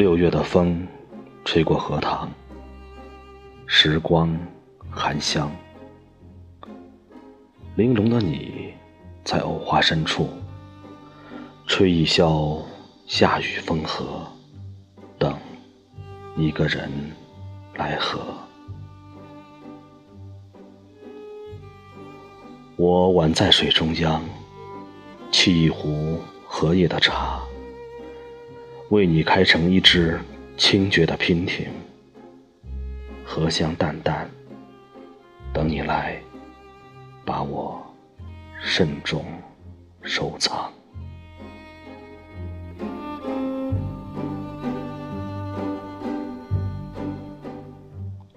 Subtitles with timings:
[0.00, 0.88] 六月的风，
[1.44, 2.26] 吹过荷塘，
[3.66, 4.34] 时光
[4.90, 5.52] 含香。
[7.76, 8.72] 玲珑的你，
[9.22, 10.30] 在藕花深处，
[11.66, 12.62] 吹一宵
[13.06, 14.26] 夏雨风和，
[15.18, 15.36] 等
[16.34, 16.90] 一个人
[17.74, 18.20] 来和。
[22.76, 24.24] 我宛在水中央，
[25.30, 27.42] 沏一壶荷叶的茶。
[28.90, 30.18] 为你开成一只
[30.56, 31.68] 清绝的娉婷，
[33.24, 34.28] 荷香淡淡，
[35.52, 36.20] 等你来
[37.24, 37.80] 把我
[38.60, 39.24] 慎重
[40.02, 40.68] 收藏。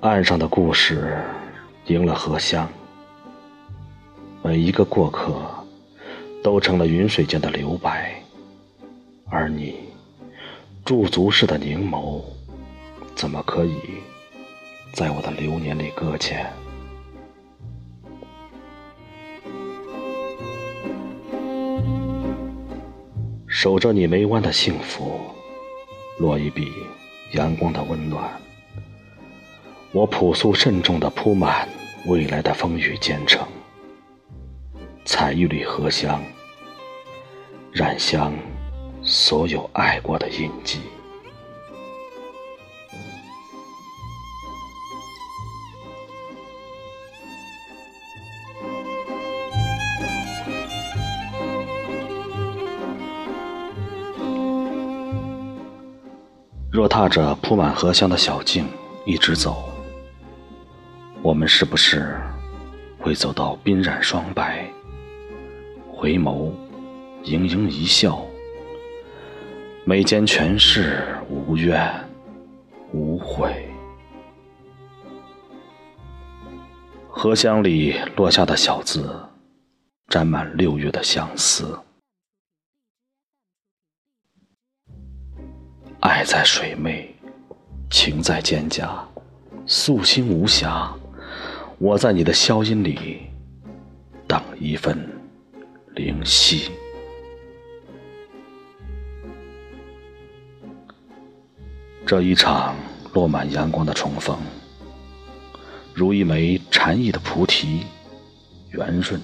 [0.02, 1.18] 岸上的故事
[1.88, 2.70] 赢了荷香，
[4.44, 5.34] 每一个过客
[6.44, 8.14] 都成了云水间的留白，
[9.32, 9.92] 而你。
[10.86, 12.22] 驻足式的凝眸，
[13.16, 13.78] 怎么可以
[14.92, 16.52] 在我的流年里搁浅？
[23.48, 25.22] 守着你眉弯的幸福，
[26.20, 26.70] 落一笔
[27.32, 28.30] 阳光的温暖。
[29.94, 31.66] 我朴素慎重地铺满
[32.08, 33.48] 未来的风雨兼程，
[35.06, 36.22] 采一缕荷香，
[37.72, 38.34] 染香。
[39.04, 40.80] 所有爱过的印记。
[56.72, 58.68] 若踏着铺满荷香的小径
[59.06, 59.70] 一直走，
[61.22, 62.20] 我们是不是
[63.00, 64.68] 会走到鬓染霜白？
[65.92, 66.52] 回眸，
[67.24, 68.26] 盈盈一笑。
[69.86, 71.94] 眉间全是无怨
[72.94, 73.70] 无悔，
[77.10, 79.14] 荷香里落下的小字，
[80.08, 81.78] 沾满六月的相思。
[86.00, 87.14] 爱在水媚，
[87.90, 88.90] 情在蒹葭，
[89.66, 90.90] 素心无暇。
[91.78, 93.24] 我在你的消音里，
[94.26, 94.98] 等一份
[95.94, 96.72] 灵犀。
[102.06, 102.76] 这一场
[103.14, 104.38] 落满阳光的重逢，
[105.94, 107.86] 如一枚禅意的菩提，
[108.72, 109.20] 圆润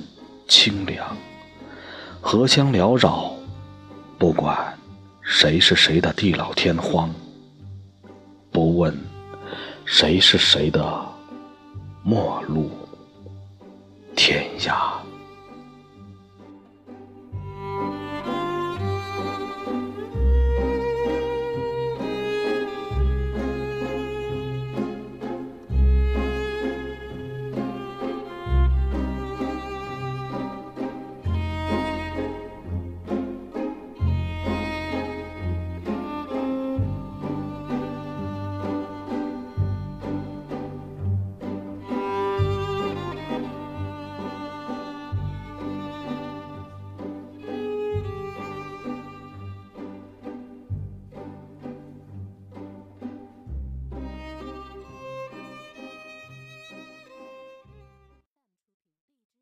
[0.47, 1.15] 清凉，
[2.21, 3.31] 荷香缭绕。
[4.17, 4.77] 不管
[5.21, 7.13] 谁是谁的地老天荒，
[8.51, 8.97] 不问
[9.85, 11.05] 谁是谁的
[12.03, 12.71] 陌路
[14.15, 14.98] 天涯。